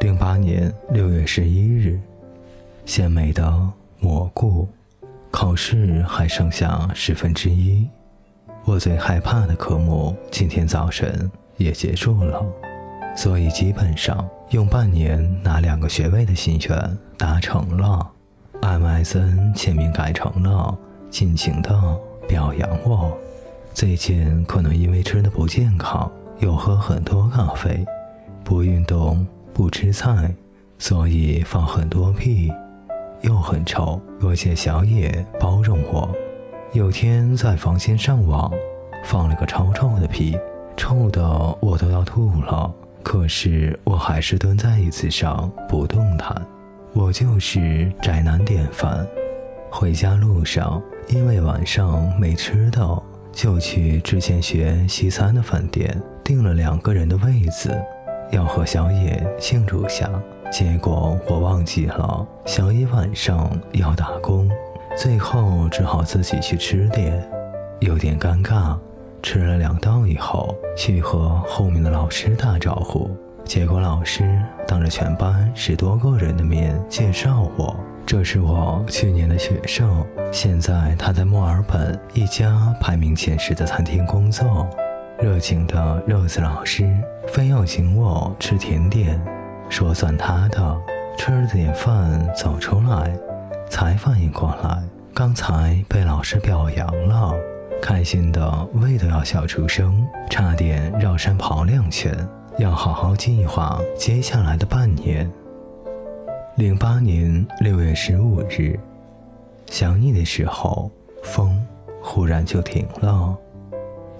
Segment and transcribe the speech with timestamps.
[0.00, 1.98] 零八年六月十一日，
[2.84, 3.68] 鲜美的
[3.98, 4.68] 蘑菇。
[5.30, 7.86] 考试还剩下十分之一，
[8.64, 12.44] 我最害怕的科目今天早晨也结束了，
[13.16, 18.08] 所以基本上用半年拿两个学位的心愿达成了。
[18.62, 20.76] MSN 签名改成了
[21.10, 21.72] 尽情的
[22.28, 23.16] 表扬我。
[23.74, 27.84] 最近可能因为吃的不健康，又喝很多咖啡，
[28.42, 29.24] 不运动，
[29.58, 30.32] 不吃菜，
[30.78, 32.48] 所以放很多屁。
[33.22, 36.08] 又很臭，多谢小野包容我。
[36.72, 38.52] 有天在房间上网，
[39.02, 40.38] 放了个超臭的屁，
[40.76, 41.28] 臭的
[41.60, 42.72] 我都要吐了。
[43.02, 46.40] 可是我还是蹲在椅子上不动弹。
[46.92, 49.04] 我就是宅男典范。
[49.72, 57.76] 回家路上，因为晚上没吃到，就去之前学西餐的饭店订了两个人的位子，
[58.30, 60.10] 要和小野庆祝下。
[60.50, 64.50] 结果我忘记了，小野晚上要打工，
[64.96, 67.22] 最后只好自己去吃点，
[67.80, 68.76] 有点尴尬。
[69.22, 73.10] 吃了两道以后，去和后面的老师打招呼，
[73.44, 84.66] 结果老师当着全班十多个人的面介绍我，这是我去年的学生，现在他在墨尔本一家排名前十的餐厅工作。
[85.20, 86.88] 热情的 Rose 老师
[87.26, 89.20] 非要请我吃甜点。
[89.68, 90.80] 说算他的，
[91.16, 93.12] 吃了点饭走出来，
[93.68, 94.80] 才反应过来，
[95.12, 97.34] 刚才被老师表扬了，
[97.82, 102.16] 开心的胃都要笑出声，差点绕山跑两圈，
[102.58, 105.28] 要好好计划接下来的半年。
[106.54, 108.78] 零八年六月十五日，
[109.66, 110.88] 想你的时候，
[111.24, 111.60] 风
[112.00, 113.36] 忽然就停了，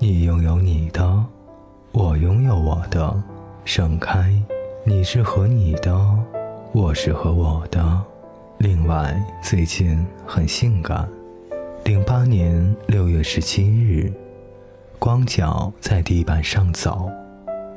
[0.00, 1.24] 你拥有你的，
[1.90, 3.20] 我拥有我的，
[3.64, 4.32] 盛开。
[4.84, 5.92] 你是和你的，
[6.70, 8.00] 我是和我的。
[8.58, 11.08] 另外，最近很性感。
[11.82, 14.12] 零八年六月十七日，
[15.00, 17.10] 光脚在地板上走。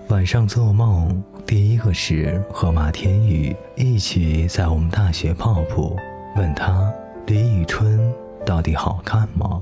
[0.10, 5.98] 晚上做梦，第一个是和马天宇一起在我们大学泡铺，
[6.36, 6.94] 问他
[7.26, 8.14] 李宇春
[8.46, 9.60] 到底好看吗？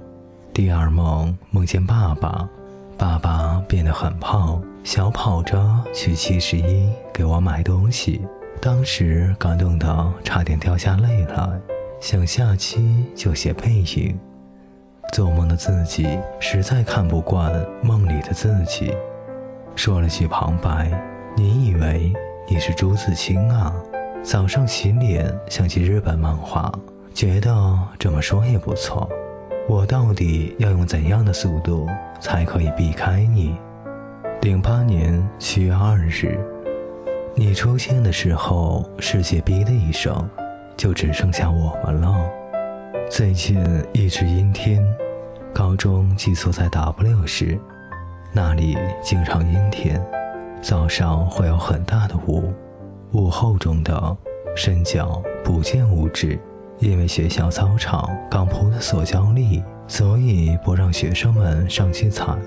[0.60, 2.46] 第二梦梦见爸爸，
[2.98, 4.62] 爸爸变得很胖。
[4.84, 5.58] 小跑着
[5.94, 8.20] 去七十一给我买东西，
[8.60, 11.50] 当时感动的差点掉下泪来，
[12.02, 14.20] 想下期就写背影。
[15.14, 18.94] 做梦的自己实在看不惯梦里的自己，
[19.78, 20.92] 说了句旁白
[21.38, 22.12] ：“你以为
[22.50, 23.74] 你是朱自清啊？”
[24.22, 26.70] 早上洗脸想起日本漫画，
[27.14, 29.10] 觉得这么说也不错。
[29.70, 31.88] 我到底要用怎样的速度
[32.20, 33.56] 才可以避开你？
[34.42, 36.40] 零八年七月二日，
[37.36, 40.28] 你出现的时候，世界“哔”的一声，
[40.76, 42.28] 就只剩下我们了。
[43.12, 43.64] 最近
[43.94, 44.84] 一直阴天，
[45.54, 47.56] 高中寄宿在 W 市，
[48.34, 50.04] 那里经常阴天，
[50.64, 52.52] 早上会有很大的雾，
[53.12, 54.18] 雾后中的
[54.56, 56.40] 身脚不见五指。
[56.80, 62.38] 因为学校操场刚铺的塑胶粒，所以不让学生们上去踩。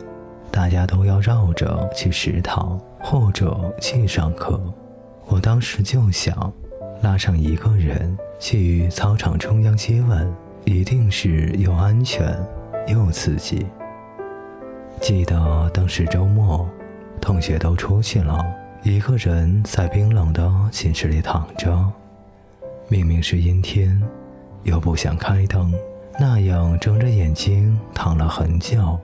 [0.51, 4.61] 大家都要绕着去食堂或者去上课，
[5.27, 6.53] 我当时就想，
[7.01, 10.31] 拉上一个人去操场中央接吻，
[10.65, 12.37] 一定是又安全
[12.87, 13.67] 又刺激。
[15.01, 16.69] 记得当时周末，
[17.21, 18.45] 同学都出去了，
[18.83, 21.91] 一个人在冰冷的寝室里躺着，
[22.89, 24.01] 明明是阴天，
[24.65, 25.73] 又不想开灯，
[26.19, 28.99] 那样睁着眼睛躺了很久。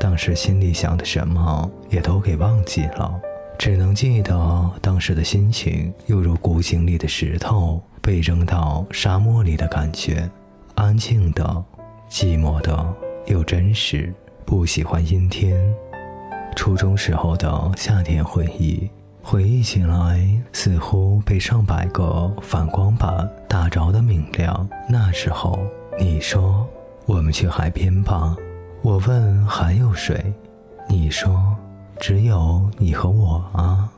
[0.00, 3.20] 当时心里想的什么也都给忘记了，
[3.58, 10.28] 只能记得当时的心情，犹如古井里的石头被扔到沙漠里的感觉，
[10.74, 11.44] 安静的、
[12.10, 12.94] 寂寞的
[13.26, 14.12] 又真实。
[14.46, 15.54] 不喜欢阴天。
[16.56, 18.90] 初中时候的夏天回忆，
[19.30, 24.68] 回忆起来似乎被上百个反光板打着的明亮。
[24.88, 25.56] 那时候
[26.00, 26.66] 你说
[27.06, 28.36] ：“我们去海边吧。”
[28.82, 30.34] 我问还有谁？
[30.88, 31.40] 你说
[32.00, 33.88] 只有你和我啊。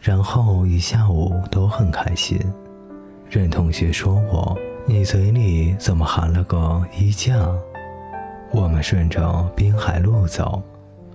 [0.00, 2.40] 然后一下午都很开心。
[3.30, 7.38] 任同学说我，你嘴里怎么含了个衣架？
[8.50, 10.60] 我们顺着滨海路走，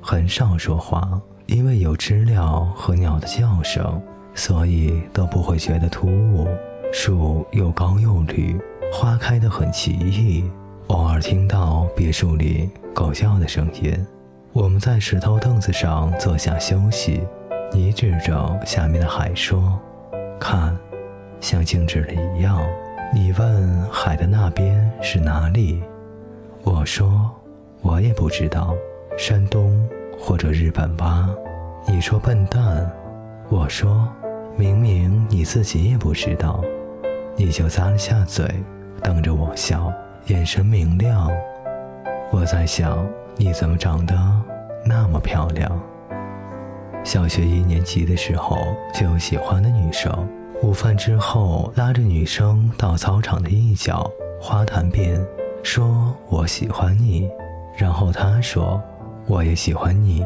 [0.02, 4.02] 很少说话，因为有知了和鸟的叫声，
[4.34, 6.48] 所以都不会觉得突兀。
[6.92, 8.58] 树又高又绿，
[8.94, 10.50] 花开得很奇异。
[10.88, 14.06] 偶尔听到别墅里狗叫的声音，
[14.54, 17.26] 我们在石头凳子上坐下休息。
[17.74, 19.78] 你指着下面的海说
[20.40, 20.78] ：“看，
[21.42, 22.62] 像静止了一样。
[23.14, 25.82] 你问海的那边是哪里？
[26.64, 27.30] 我说
[27.82, 28.74] 我也不知道，
[29.18, 29.88] 山东
[30.20, 31.30] 或者日本吧。
[31.88, 32.90] 你说笨蛋，
[33.50, 34.08] 我说
[34.56, 36.62] 明明你自己也不知道。
[37.36, 38.46] 你就咂了下嘴，
[39.04, 39.94] 瞪着我笑，
[40.26, 41.30] 眼神明亮。
[42.32, 44.16] 我在想，你怎么长得
[44.86, 45.72] 那么漂亮？
[47.04, 48.58] 小学一年级的时候
[48.94, 50.28] 就有喜欢的女生，
[50.62, 54.12] 午饭之后拉着女生到操场的一角
[54.42, 55.24] 花坛边，
[55.64, 57.30] 说我喜欢你，
[57.78, 58.82] 然后她说
[59.28, 60.26] 我也喜欢你。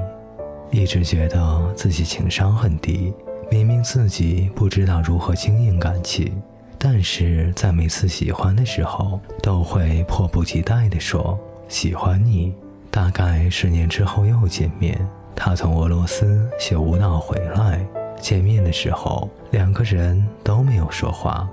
[0.69, 3.13] 一直觉得自己情商很低，
[3.49, 6.41] 明明自己不知道如何经营感情。
[6.77, 11.37] 但是在每次喜欢的时候，都会迫不及待地说
[11.67, 12.53] 喜欢你。
[12.89, 14.97] 大概十年之后又见面，
[15.35, 17.85] 他从俄罗斯学舞蹈回来。
[18.19, 21.49] 见面的时候，两个人都没有说话。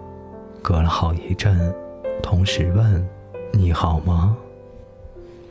[0.62, 1.74] 隔了好一阵，
[2.22, 3.08] 同时问
[3.52, 4.36] ：“你好吗？”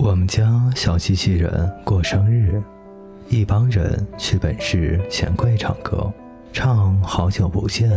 [0.08, 2.64] 我们家小机器人过生日，
[3.28, 6.10] 一帮人去本市钱柜唱歌，
[6.54, 7.92] 唱好久不见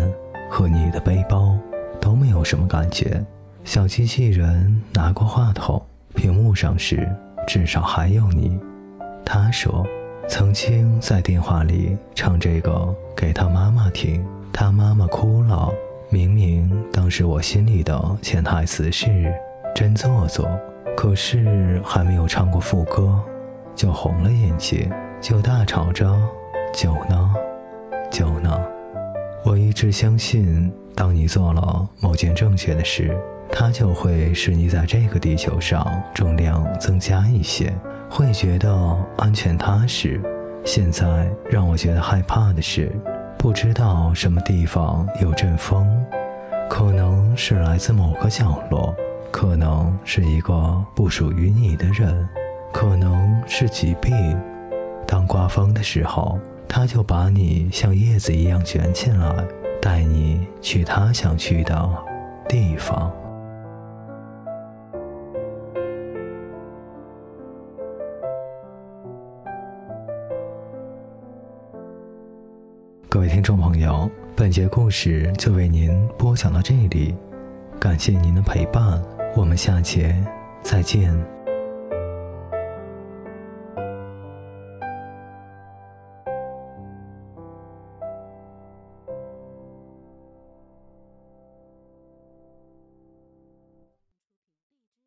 [0.50, 1.56] 和你的背包。
[2.00, 3.24] 都没有什么感觉。
[3.62, 5.80] 小机器人拿过话筒，
[6.16, 7.08] 屏幕上是
[7.46, 8.58] “至少还有你”。
[9.24, 9.86] 他说
[10.28, 15.72] ：“曾经在电话里唱这个给他妈妈听，他妈妈哭了。
[16.10, 19.32] 明明当时我心里的潜台词是
[19.72, 20.50] ‘真做作’，
[21.00, 23.18] 可是还没有唱过副歌，
[23.74, 26.14] 就红了眼睛，就大吵着
[26.76, 27.34] ‘酒呢，
[28.10, 28.60] 酒呢’。
[29.42, 33.18] 我一直相信。”当你做了某件正确的事，
[33.50, 37.72] 它就会使你在这个地球上重量增加一些，
[38.10, 38.70] 会觉得
[39.16, 40.20] 安全踏实。
[40.66, 42.92] 现在让我觉得害怕的是，
[43.38, 45.88] 不知道什么地方有阵风，
[46.68, 48.94] 可能是来自某个角落，
[49.30, 52.28] 可能是一个不属于你的人，
[52.72, 54.12] 可能是疾病。
[55.06, 56.38] 当刮风的时候，
[56.68, 59.46] 它就把你像叶子一样卷起来。
[59.82, 61.90] 带你去他想去的
[62.46, 63.10] 地方。
[73.08, 77.14] 各位听众朋友，本节故事就为您播讲到这里，
[77.80, 79.02] 感谢您的陪伴，
[79.36, 80.14] 我们下节
[80.62, 81.39] 再见。